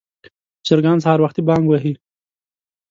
چرګان 0.65 0.97
سهار 1.03 1.19
وختي 1.21 1.41
بانګ 1.47 1.65
وهي. 1.67 1.93